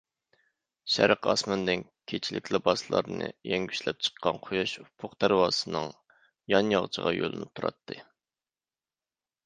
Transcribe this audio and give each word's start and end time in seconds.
شەرق 0.93 1.27
ئاسمىنىدىن 1.33 1.83
كېچىلىك 2.13 2.49
لىباسلىرىنى 2.55 3.29
يەڭگۈشلەپ 3.51 4.01
چىققان 4.09 4.41
قۇياش 4.49 4.75
ئۇپۇق 4.83 5.15
دەرۋازىسىنىڭ 5.25 5.89
يان 6.57 6.77
ياغىچىغا 6.77 7.17
يۆلىنىپ 7.21 7.57
تۇراتتى. 7.61 8.05